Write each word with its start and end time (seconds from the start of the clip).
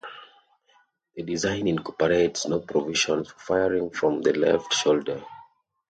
The 1.15 1.21
design 1.21 1.67
incorporates 1.67 2.47
no 2.47 2.61
provisions 2.61 3.29
for 3.33 3.37
firing 3.39 3.91
from 3.91 4.23
the 4.23 4.33
left 4.33 4.73
shoulder. 4.73 5.23